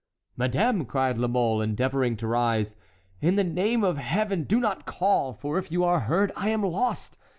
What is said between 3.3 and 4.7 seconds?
the name of Heaven do